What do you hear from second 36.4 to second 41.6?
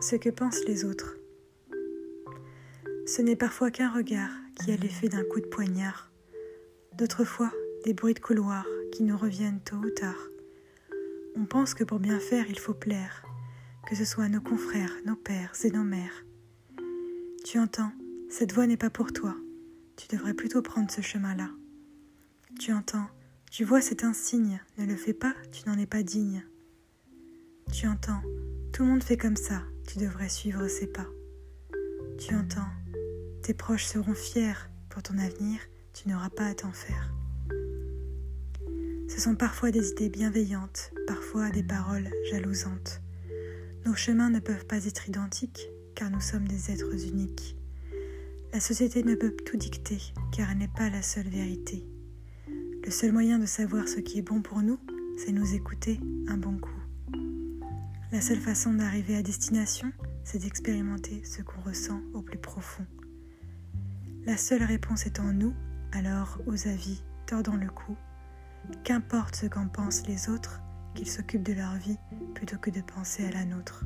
à t'en faire. Ce sont parfois des idées bienveillantes, parfois